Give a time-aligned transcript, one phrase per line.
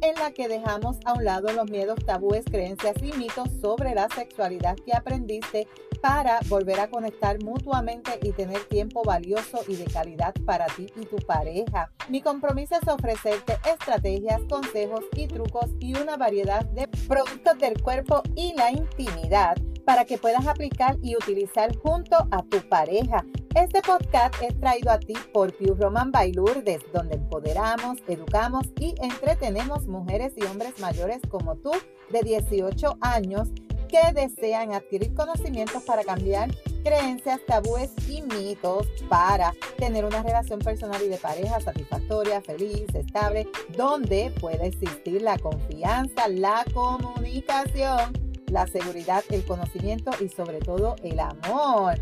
[0.00, 4.08] en la que dejamos a un lado los miedos, tabúes, creencias y mitos sobre la
[4.08, 5.68] sexualidad que aprendiste
[6.00, 11.06] para volver a conectar mutuamente y tener tiempo valioso y de calidad para ti y
[11.06, 11.90] tu pareja.
[12.08, 18.22] Mi compromiso es ofrecerte estrategias, consejos y trucos y una variedad de productos del cuerpo
[18.34, 19.56] y la intimidad
[19.88, 23.24] para que puedas aplicar y utilizar junto a tu pareja.
[23.54, 28.94] Este podcast es traído a ti por Pure Roman by Lourdes, donde empoderamos, educamos y
[29.00, 31.70] entretenemos mujeres y hombres mayores como tú
[32.10, 33.48] de 18 años
[33.88, 36.50] que desean adquirir conocimientos para cambiar
[36.84, 43.48] creencias, tabúes y mitos para tener una relación personal y de pareja satisfactoria, feliz, estable,
[43.74, 51.20] donde pueda existir la confianza, la comunicación la seguridad, el conocimiento y sobre todo el
[51.20, 51.94] amor.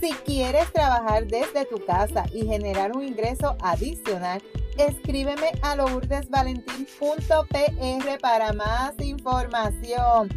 [0.00, 4.42] Si quieres trabajar desde tu casa y generar un ingreso adicional,
[4.76, 10.28] escríbeme a lourdesvalentín.pr para más información.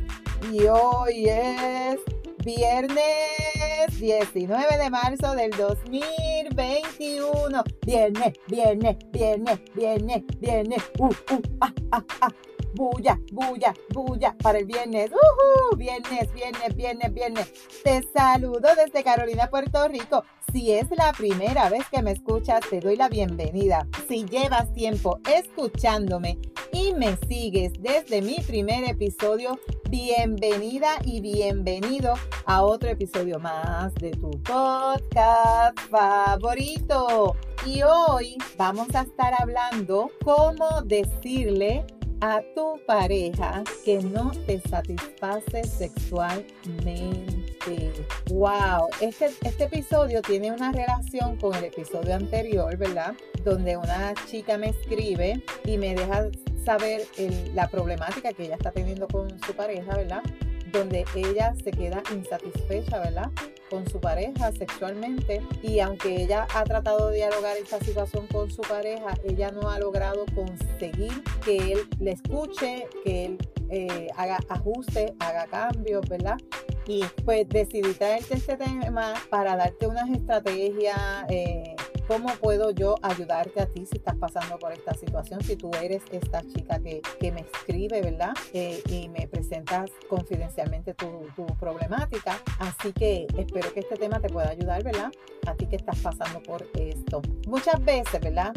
[0.52, 1.98] Y hoy es
[2.46, 7.64] viernes 19 de marzo del 2021.
[7.86, 10.82] Viernes, viernes, viernes, viernes, viernes.
[11.00, 12.32] Uh, uh, ah, ah, ah
[12.76, 15.12] bulla, bulla, bulla para el viernes.
[15.12, 17.54] Uh Viernes, viernes, viernes, viernes.
[17.84, 20.24] Te saludo desde Carolina, Puerto Rico.
[20.52, 23.88] Si es la primera vez que me escuchas, te doy la bienvenida.
[24.08, 26.40] Si llevas tiempo escuchándome
[26.72, 29.60] y me sigues desde mi primer episodio,
[29.90, 32.14] bienvenida y bienvenido
[32.46, 37.36] a otro episodio más de tu podcast favorito.
[37.66, 41.86] Y hoy vamos a estar hablando cómo decirle
[42.22, 47.48] a tu pareja que no te satisface sexualmente.
[48.32, 53.14] Wow, este, este episodio tiene una relación con el episodio anterior, ¿verdad?
[53.44, 56.30] Donde una chica me escribe y me deja
[56.64, 57.02] saber
[57.54, 60.22] la problemática que ella está teniendo con su pareja, ¿verdad?
[60.72, 63.32] Donde ella se queda insatisfecha, ¿verdad?
[63.70, 68.62] con su pareja sexualmente y aunque ella ha tratado de dialogar esta situación con su
[68.62, 73.38] pareja, ella no ha logrado conseguir que él le escuche, que él
[73.70, 76.38] eh, haga ajustes, haga cambios, ¿verdad?
[76.88, 81.26] Y pues decidí traerte este tema para darte unas estrategias.
[81.30, 81.76] Eh,
[82.08, 85.44] ¿Cómo puedo yo ayudarte a ti si estás pasando por esta situación?
[85.44, 87.02] Si tú eres esta chica que,
[87.32, 88.34] me escribe, ¿verdad?
[88.54, 92.42] Eh, y me presentas confidencialmente tu, tu, problemática.
[92.60, 95.12] Así que espero que este tema te pueda ayudar, ¿verdad?
[95.48, 97.22] A ti que estás pasando por esto.
[97.46, 98.54] Muchas veces, ¿verdad?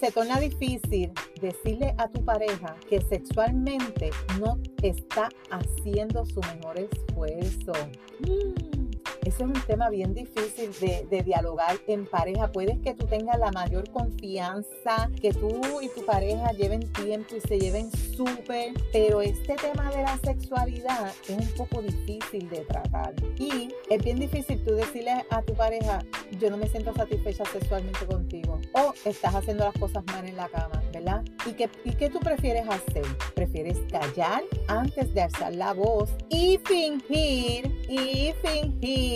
[0.00, 4.10] Se torna difícil decirle a tu pareja que sexualmente
[4.40, 7.72] no está haciendo su mejor esfuerzo.
[8.20, 8.63] Mm.
[9.24, 12.52] Ese es un tema bien difícil de, dialogar en pareja.
[12.52, 17.40] Puedes que tú tengas la mayor confianza, que tú y tu pareja lleven tiempo y
[17.40, 23.14] se lleven súper, pero este tema de la sexualidad es un poco difícil de tratar.
[23.38, 26.00] Y es bien difícil tú decirle a tu pareja,
[26.38, 28.60] yo no me siento satisfecha sexualmente contigo.
[28.74, 31.24] O estás haciendo las cosas mal en la cama, ¿verdad?
[31.46, 33.04] ¿Y qué, y qué tú prefieres hacer?
[33.34, 39.13] ¿Prefieres callar antes de alzar la voz y fingir y fingir?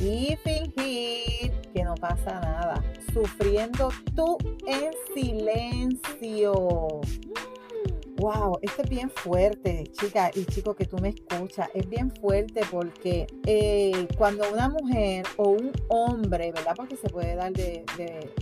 [0.00, 2.82] Y fingir que no pasa nada,
[3.12, 7.00] sufriendo tú en silencio.
[8.22, 11.68] Wow, esto es bien fuerte, chica y chico que tú me escuchas.
[11.74, 16.74] Es bien fuerte porque eh, cuando una mujer o un hombre, ¿verdad?
[16.76, 17.84] Porque se puede dar de,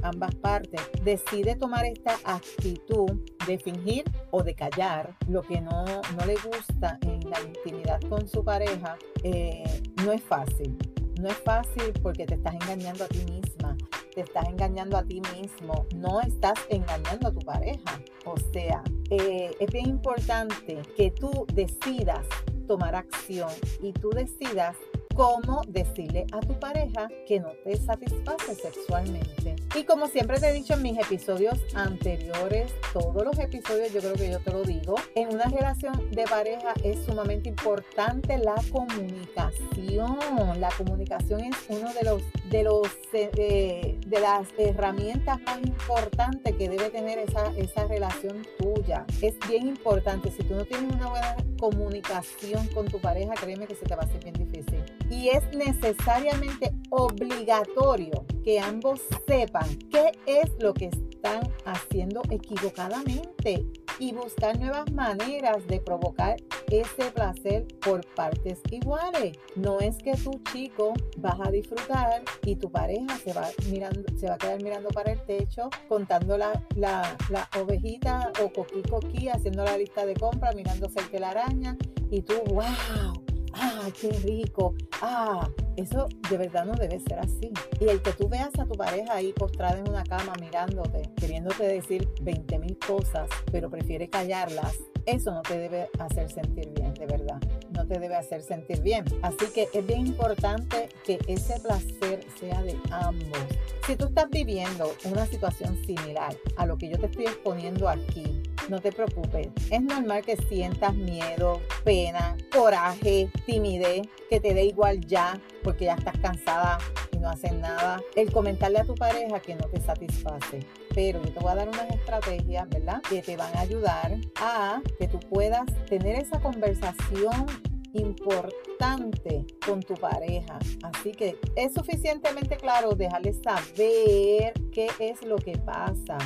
[0.03, 3.11] ambas partes, decide tomar esta actitud
[3.47, 8.29] de fingir o de callar lo que no, no le gusta en la intimidad con
[8.29, 10.77] su pareja, eh, no es fácil.
[11.21, 13.77] No es fácil porque te estás engañando a ti misma,
[14.15, 18.01] te estás engañando a ti mismo, no estás engañando a tu pareja.
[18.25, 22.27] O sea, eh, es bien importante que tú decidas
[22.67, 23.51] tomar acción
[23.83, 24.77] y tú decidas
[25.15, 29.57] cómo decirle a tu pareja que no te satisface sexualmente.
[29.77, 34.15] Y como siempre te he dicho en mis episodios anteriores, todos los episodios yo creo
[34.15, 40.19] que yo te lo digo, en una relación de pareja es sumamente importante la comunicación.
[40.59, 46.69] La comunicación es uno de los de los eh, de las herramientas más importantes que
[46.69, 49.07] debe tener esa, esa relación tuya.
[49.23, 50.31] Es bien importante.
[50.31, 54.03] Si tú no tienes una buena comunicación con tu pareja, créeme que se te va
[54.03, 54.70] a hacer bien difícil
[55.11, 63.67] y es necesariamente obligatorio que ambos sepan qué es lo que están haciendo equivocadamente
[63.99, 66.37] y buscar nuevas maneras de provocar
[66.71, 69.37] ese placer por partes iguales.
[69.57, 74.29] No es que tu chico vas a disfrutar y tu pareja se va, mirando, se
[74.29, 79.29] va a quedar mirando para el techo, contando la, la, la ovejita o coquí coquí,
[79.29, 81.77] haciendo la lista de compra, mirándose el araña
[82.11, 87.53] y tú, wow, ah, qué rico, ah, eso de verdad no debe ser así.
[87.81, 91.65] Y el que tú veas a tu pareja ahí postrada en una cama mirándote, queriéndote
[91.65, 94.77] decir 20 mil cosas, pero prefiere callarlas,
[95.07, 97.41] eso no te debe hacer sentir bien, de verdad.
[97.73, 99.05] No te debe hacer sentir bien.
[99.23, 103.39] Así que es bien importante que ese placer sea de ambos.
[103.87, 108.40] Si tú estás viviendo una situación similar a lo que yo te estoy exponiendo aquí,
[108.71, 109.49] no te preocupes.
[109.71, 115.95] Es normal que sientas miedo, pena, coraje, timidez, que te dé igual ya porque ya
[115.95, 116.79] estás cansada
[117.13, 118.01] y no haces nada.
[118.15, 120.61] El comentarle a tu pareja que no te satisface.
[120.95, 123.03] Pero yo te voy a dar unas estrategias, ¿verdad?
[123.09, 127.47] Que te van a ayudar a que tú puedas tener esa conversación
[127.93, 130.61] importante con tu pareja.
[130.85, 136.19] Así que es suficientemente claro dejarle saber qué es lo que pasa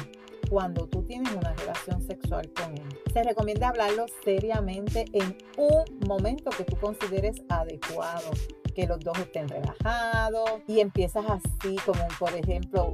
[0.55, 3.01] cuando tú tienes una relación sexual con él.
[3.13, 8.31] Se recomienda hablarlo seriamente en un momento que tú consideres adecuado
[8.73, 12.93] que los dos estén relajados y empiezas así como por ejemplo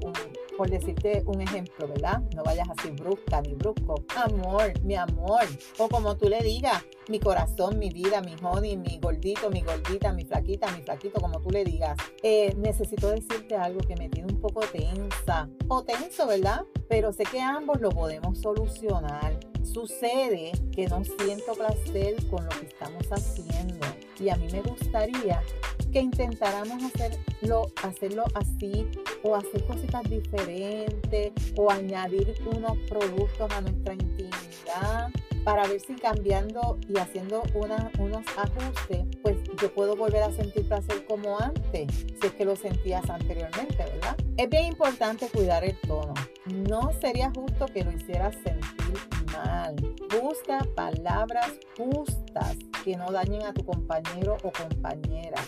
[0.61, 2.21] por decirte un ejemplo, ¿verdad?
[2.37, 3.95] No vayas así brusca ni brusco.
[4.15, 5.45] Amor, mi amor.
[5.79, 10.13] O como tú le digas, mi corazón, mi vida, mi honey, mi gordito, mi gordita,
[10.13, 11.97] mi flaquita, mi flaquito, como tú le digas.
[12.23, 16.67] Eh, necesito decirte algo que me tiene un poco tensa o tenso, ¿verdad?
[16.91, 19.41] Pero sé que ambos lo podemos solucionar.
[19.63, 23.87] Sucede que no siento placer con lo que estamos haciendo
[24.21, 25.43] y a mí me gustaría
[25.91, 28.87] que intentáramos hacerlo, hacerlo así
[29.23, 35.11] o hacer cositas diferentes o añadir unos productos a nuestra intimidad
[35.45, 41.05] para ver si cambiando y haciendo unos ajustes, pues yo puedo volver a sentir placer
[41.07, 41.89] como antes,
[42.21, 44.17] si es que lo sentías anteriormente, ¿verdad?
[44.37, 46.13] Es bien importante cuidar el tono.
[46.47, 49.77] No sería justo que lo hicieras sentir mal.
[50.21, 55.41] Busca palabras justas que no dañen a tu compañero o compañera.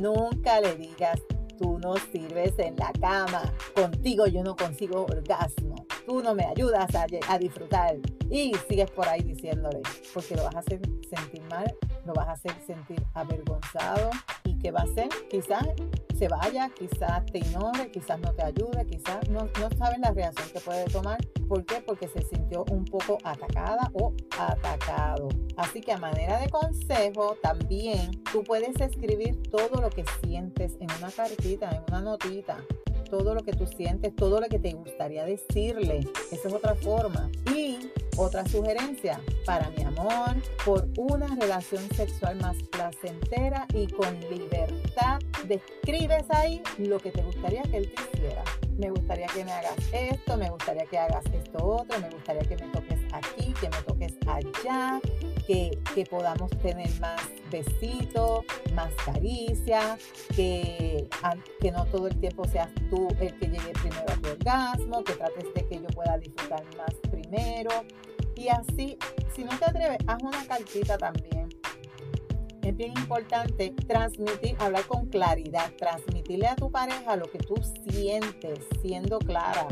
[0.00, 1.20] Nunca le digas,
[1.58, 3.42] tú no sirves en la cama,
[3.74, 7.96] contigo yo no consigo orgasmo, tú no me ayudas a, a disfrutar.
[8.30, 9.80] Y sigues por ahí diciéndole,
[10.12, 11.72] porque lo vas a hacer sentir mal,
[12.04, 14.10] lo vas a hacer sentir avergonzado
[14.66, 15.66] y que va a hacer quizás
[16.18, 20.48] se vaya, quizás te ignore, quizás no te ayude, quizás no, no sabes la reacción
[20.50, 21.18] que puede tomar.
[21.46, 21.82] ¿Por qué?
[21.86, 25.28] Porque se sintió un poco atacada o atacado.
[25.58, 30.90] Así que a manera de consejo, también tú puedes escribir todo lo que sientes en
[30.98, 32.64] una cartita, en una notita
[33.10, 36.00] todo lo que tú sientes, todo lo que te gustaría decirle.
[36.32, 37.30] Esa es otra forma.
[37.54, 37.78] Y
[38.16, 46.24] otra sugerencia para mi amor, por una relación sexual más placentera y con libertad, describes
[46.30, 48.42] ahí lo que te gustaría que él te hiciera.
[48.78, 52.56] Me gustaría que me hagas esto, me gustaría que hagas esto otro, me gustaría que
[52.56, 55.00] me toques aquí, que me toques allá,
[55.46, 57.20] que, podamos tener más
[57.50, 59.98] besitos, más caricia,
[60.34, 61.08] que,
[61.60, 65.14] que no todo el tiempo seas tú el que llegue primero a tu orgasmo, que
[65.14, 67.70] trates de que yo pueda disfrutar más primero.
[68.36, 68.98] Y así,
[69.34, 71.48] si no te atreves, haz una cartita también.
[72.62, 77.54] Es bien importante transmitir, hablar con claridad, transmitirle a tu pareja lo que tú
[77.88, 79.68] sientes, siendo clara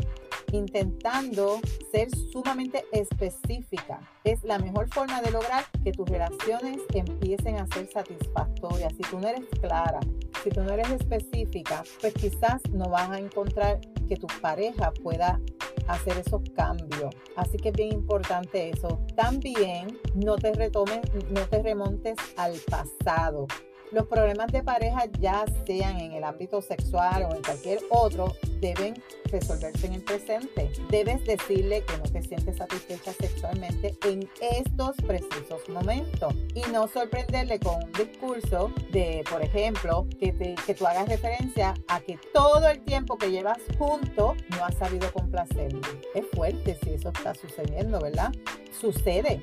[0.51, 1.59] intentando
[1.91, 3.99] ser sumamente específica.
[4.23, 8.93] Es la mejor forma de lograr que tus relaciones empiecen a ser satisfactorias.
[8.93, 9.99] Si tú no eres clara,
[10.43, 15.39] si tú no eres específica, pues quizás no vas a encontrar que tu pareja pueda
[15.87, 17.13] hacer esos cambios.
[17.35, 18.99] Así que es bien importante eso.
[19.15, 23.47] También no te retomes, no te remontes al pasado.
[23.91, 28.95] Los problemas de pareja, ya sean en el ámbito sexual o en cualquier otro, deben
[29.39, 30.71] resolverse en el presente.
[30.89, 37.59] Debes decirle que no te sientes satisfecha sexualmente en estos precisos momentos y no sorprenderle
[37.59, 42.67] con un discurso de, por ejemplo, que, te, que tú hagas referencia a que todo
[42.69, 45.81] el tiempo que llevas junto no has sabido complacerme.
[46.13, 48.31] Es fuerte si eso está sucediendo, ¿verdad?
[48.79, 49.41] Sucede,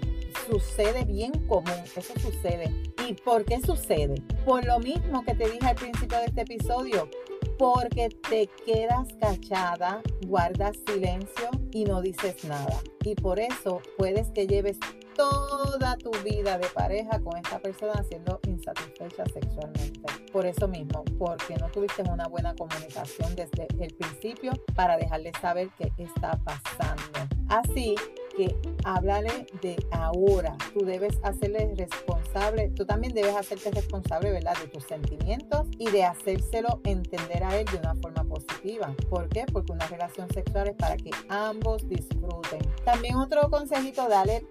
[0.51, 2.73] sucede bien común, eso sucede.
[3.09, 4.15] ¿Y por qué sucede?
[4.45, 7.09] Por lo mismo que te dije al principio de este episodio,
[7.63, 12.83] porque te quedas cachada, guardas silencio y no dices nada.
[13.05, 14.81] Y por eso puedes que lleves
[15.15, 20.01] toda tu vida de pareja con esta persona siendo insatisfecha sexualmente.
[20.33, 25.71] Por eso mismo, porque no tuviste una buena comunicación desde el principio para dejarle saber
[25.79, 27.29] qué está pasando.
[27.49, 27.95] Así
[28.37, 30.57] que háblale de ahora.
[30.73, 34.55] Tú debes hacerle responsable, tú también debes hacerte responsable, ¿verdad?
[34.61, 38.95] De tus sentimientos y de hacérselo entender a él de una forma positiva.
[39.09, 39.45] ¿Por qué?
[39.53, 42.61] Porque una relación sexual es para que ambos disfruten.
[42.85, 44.47] También otro consejito, dale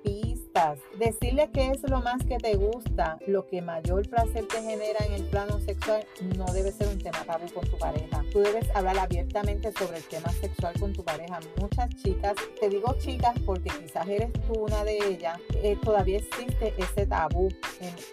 [1.00, 5.14] Decirle qué es lo más que te gusta, lo que mayor placer te genera en
[5.14, 6.06] el plano sexual,
[6.38, 8.24] no debe ser un tema tabú con tu pareja.
[8.32, 11.40] Tú debes hablar abiertamente sobre el tema sexual con tu pareja.
[11.60, 16.74] Muchas chicas, te digo chicas porque quizás eres tú una de ellas, eh, todavía existe
[16.78, 17.50] ese tabú.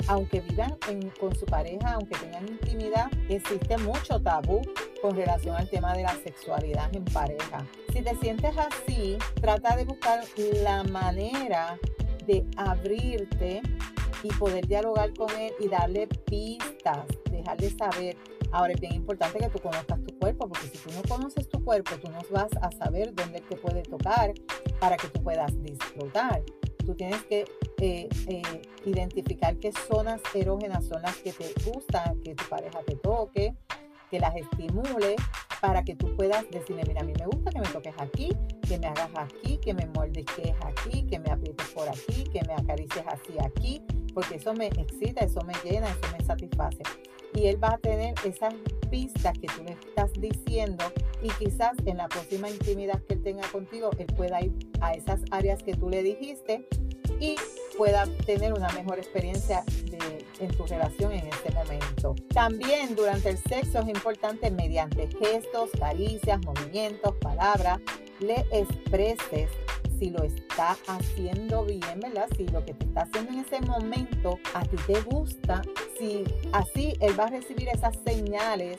[0.06, 0.78] aunque vivan
[1.20, 4.62] con su pareja, aunque tengan intimidad, existe mucho tabú
[5.02, 7.66] con relación al tema de la sexualidad en pareja.
[7.92, 10.24] Si te sientes así, trata de buscar
[10.62, 11.78] la manera
[12.28, 13.62] de abrirte
[14.22, 18.16] y poder dialogar con él y darle pistas, dejarle saber.
[18.52, 21.64] Ahora es bien importante que tú conozcas tu cuerpo, porque si tú no conoces tu
[21.64, 24.32] cuerpo, tú no vas a saber dónde te puede tocar
[24.78, 26.42] para que tú puedas disfrutar.
[26.84, 27.44] Tú tienes que
[27.80, 32.96] eh, eh, identificar qué zonas erógenas son las que te gustan, que tu pareja te
[32.96, 33.54] toque,
[34.10, 35.16] que las estimule
[35.60, 38.30] para que tú puedas decirle, mira, a mí me gusta que me toques aquí,
[38.68, 42.52] que me hagas aquí, que me mordisques aquí, que me aprietes por aquí, que me
[42.52, 43.82] acaricies así aquí,
[44.12, 46.82] porque eso me excita, eso me llena, eso me satisface.
[47.34, 48.54] Y él va a tener esas
[48.90, 50.84] pistas que tú le estás diciendo
[51.22, 55.20] y quizás en la próxima intimidad que él tenga contigo, él pueda ir a esas
[55.30, 56.66] áreas que tú le dijiste
[57.20, 57.36] y
[57.76, 59.64] pueda tener una mejor experiencia
[60.40, 62.14] en tu relación en este momento.
[62.32, 67.78] También durante el sexo es importante mediante gestos, caricias, movimientos, palabras,
[68.20, 69.50] le expreses
[69.98, 72.28] si lo está haciendo bien, ¿verdad?
[72.36, 75.62] Si lo que te está haciendo en ese momento a ti te gusta,
[75.98, 78.78] si así él va a recibir esas señales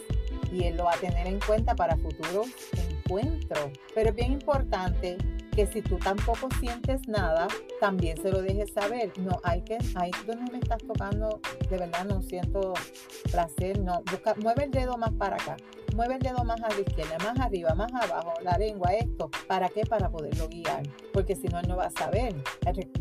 [0.51, 3.71] y él lo va a tener en cuenta para futuros encuentros.
[3.93, 5.17] Pero es bien importante
[5.55, 7.47] que si tú tampoco sientes nada,
[7.81, 9.11] también se lo dejes saber.
[9.19, 12.73] No, hay que, ahí donde me estás tocando, de verdad no siento
[13.31, 14.01] placer, no.
[14.09, 15.57] Busca, mueve el dedo más para acá,
[15.99, 19.29] mueve el dedo más a la izquierda, más arriba, más abajo, la lengua, esto.
[19.49, 19.81] ¿Para qué?
[19.81, 20.81] Para poderlo guiar.
[21.11, 22.33] Porque si no, él no va a saber.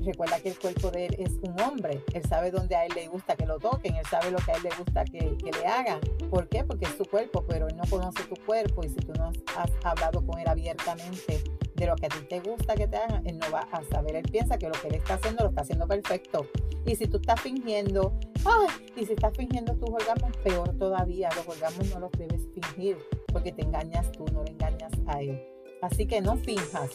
[0.05, 2.03] Recuerda que el cuerpo de él es un hombre.
[2.13, 4.55] Él sabe dónde a él le gusta que lo toquen, él sabe lo que a
[4.57, 6.01] él le gusta que, que le hagan.
[6.29, 6.65] ¿Por qué?
[6.65, 9.71] Porque es su cuerpo, pero él no conoce tu cuerpo y si tú no has
[9.85, 11.45] hablado con él abiertamente,
[11.79, 14.17] de lo que a ti te gusta que te hagan, él no va a saber.
[14.17, 16.47] Él piensa que lo que él está haciendo lo está haciendo perfecto.
[16.85, 18.13] Y si tú estás fingiendo,
[18.45, 21.29] ay, y si estás fingiendo tus orgasmos, peor todavía.
[21.37, 22.99] Los orgasmos no los debes fingir
[23.33, 25.41] porque te engañas tú, no le engañas a él.
[25.81, 26.91] Así que no finjas,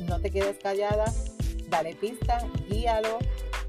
[0.00, 1.12] no te quedes callada,
[1.68, 3.18] dale pista, guíalo,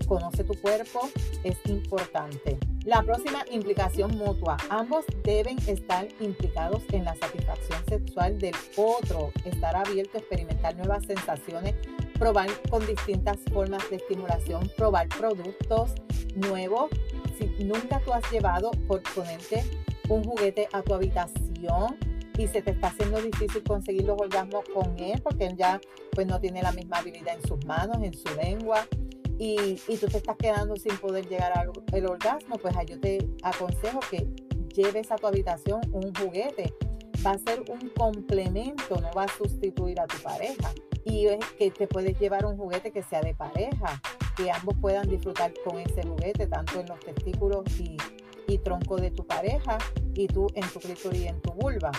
[0.07, 1.09] conoce tu cuerpo,
[1.43, 2.59] es importante.
[2.85, 4.57] La próxima implicación mutua.
[4.71, 11.05] Ambos deben estar implicados en la satisfacción sexual del otro, estar abierto a experimentar nuevas
[11.05, 11.75] sensaciones,
[12.17, 15.93] probar con distintas formas de estimulación, probar productos
[16.35, 16.89] nuevos.
[17.37, 19.63] Si nunca tú has llevado por ponerte
[20.09, 21.97] un juguete a tu habitación
[22.35, 25.79] y se te está haciendo difícil conseguir los orgasmos con él porque él ya
[26.13, 28.87] pues no tiene la misma habilidad en sus manos, en su lengua,
[29.43, 34.27] y, tú te estás quedando sin poder llegar al orgasmo, pues yo te aconsejo que
[34.75, 36.71] lleves a tu habitación un juguete.
[37.25, 40.71] Va a ser un complemento, no va a sustituir a tu pareja.
[41.05, 43.99] Y es que te puedes llevar un juguete que sea de pareja,
[44.37, 47.97] que ambos puedan disfrutar con ese juguete, tanto en los testículos y,
[48.47, 49.79] y tronco de tu pareja,
[50.13, 51.91] y tú en tu clítoris y en tu vulva.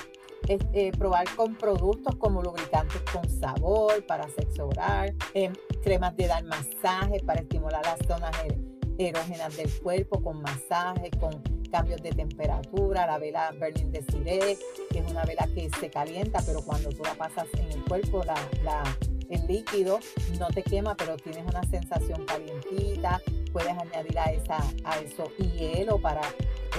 [0.49, 5.53] Eh, probar con productos como lubricantes con sabor para sexo oral, eh,
[5.85, 8.59] cremas de dar masaje para estimular las zonas er,
[8.99, 11.41] erógenas del cuerpo con masaje, con
[11.71, 14.59] cambios de temperatura, la vela Berlin Desiree,
[14.91, 18.23] que es una vela que se calienta, pero cuando tú la pasas en el cuerpo,
[18.25, 18.35] la,
[19.31, 20.01] el líquido
[20.39, 23.21] no te quema, pero tienes una sensación calientita.
[23.53, 26.23] Puedes añadir a, esa, a eso hielo para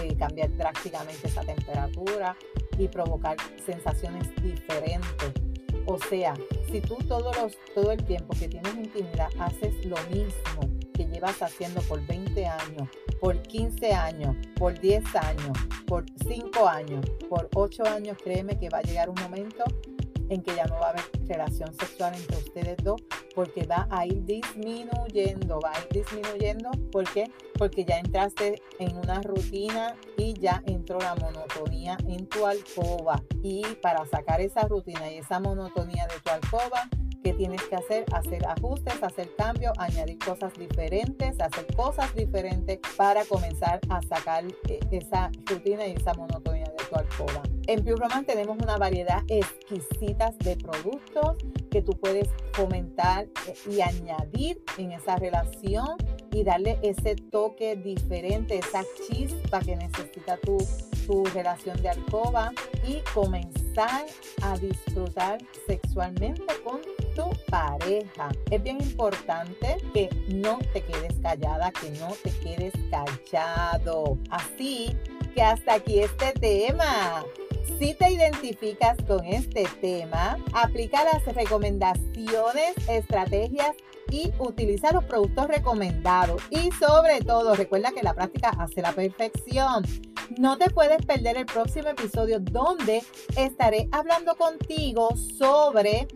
[0.01, 2.35] eh, cambiar drásticamente esa temperatura
[2.77, 5.31] y provocar sensaciones diferentes.
[5.85, 6.33] O sea,
[6.71, 10.61] si tú todos los, todo el tiempo que tienes intimidad haces lo mismo
[10.93, 12.87] que llevas haciendo por 20 años,
[13.19, 15.57] por 15 años, por 10 años,
[15.87, 19.63] por 5 años, por 8 años, créeme que va a llegar un momento
[20.29, 23.01] en que ya no va a haber relación sexual entre ustedes dos
[23.35, 26.71] porque va a ir disminuyendo, va a ir disminuyendo.
[26.91, 27.31] ¿Por qué?
[27.57, 33.21] Porque ya entraste en una rutina y ya entró la monotonía en tu alcoba.
[33.41, 36.89] Y para sacar esa rutina y esa monotonía de tu alcoba,
[37.23, 38.03] ¿Qué tienes que hacer?
[38.11, 44.81] Hacer ajustes, hacer cambios, añadir cosas diferentes, hacer cosas diferentes para comenzar a sacar eh,
[44.91, 46.82] esa rutina y esa monotonía de
[47.67, 51.37] En Pure Romance tenemos una variedad exquisita de productos
[51.71, 55.97] que tú puedes fomentar eh, y añadir en esa relación
[56.31, 60.57] y darle ese toque diferente, esa chispa que necesita tu,
[61.07, 62.51] tu relación de alcoba
[62.87, 64.05] y comenzar
[64.41, 66.81] a disfrutar sexualmente con
[67.15, 68.29] tu pareja.
[68.51, 74.17] Es bien importante que no te quedes callada, que no te quedes callado.
[74.29, 74.95] Así
[75.33, 77.23] que hasta aquí este tema.
[77.79, 83.71] Si te identificas con este tema, aplica las recomendaciones, estrategias
[84.09, 86.41] y utiliza los productos recomendados.
[86.49, 89.83] Y sobre todo, recuerda que la práctica hace la perfección.
[90.37, 93.03] No te puedes perder el próximo episodio donde
[93.35, 96.07] estaré hablando contigo sobre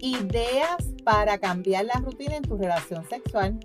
[0.00, 3.60] ideas para cambiar la rutina en tu relación sexual,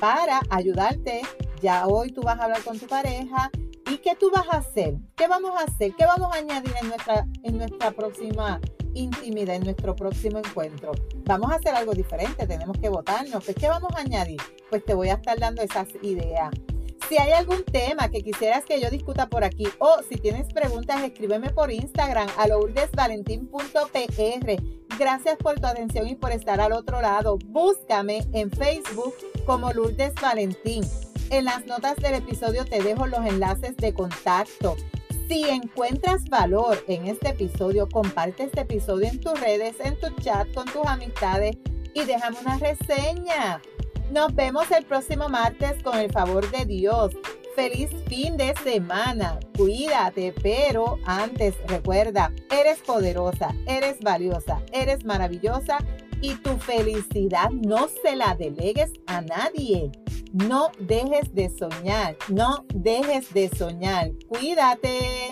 [0.00, 1.22] para ayudarte.
[1.62, 3.50] Ya hoy tú vas a hablar con tu pareja
[3.96, 4.96] ¿Y qué tú vas a hacer?
[5.16, 5.94] ¿Qué vamos a hacer?
[5.94, 8.60] ¿Qué vamos a añadir en nuestra, en nuestra próxima
[8.92, 10.92] intimidad, en nuestro próximo encuentro?
[11.24, 13.42] Vamos a hacer algo diferente, tenemos que votarnos.
[13.42, 14.36] Pues, ¿qué vamos a añadir?
[14.68, 16.50] Pues te voy a estar dando esas ideas.
[17.08, 21.02] Si hay algún tema que quisieras que yo discuta por aquí o si tienes preguntas,
[21.02, 24.98] escríbeme por Instagram a lourdesvalentín.pr.
[24.98, 27.38] Gracias por tu atención y por estar al otro lado.
[27.46, 29.14] Búscame en Facebook
[29.46, 30.84] como Lourdes Valentín.
[31.30, 34.76] En las notas del episodio te dejo los enlaces de contacto.
[35.28, 40.46] Si encuentras valor en este episodio, comparte este episodio en tus redes, en tu chat
[40.54, 41.56] con tus amistades
[41.94, 43.60] y déjame una reseña.
[44.12, 47.12] Nos vemos el próximo martes con el favor de Dios.
[47.56, 49.40] Feliz fin de semana.
[49.56, 55.78] Cuídate, pero antes recuerda, eres poderosa, eres valiosa, eres maravillosa
[56.20, 59.90] y tu felicidad no se la delegues a nadie.
[60.32, 64.10] No dejes de soñar, no dejes de soñar.
[64.28, 65.30] Cuídate.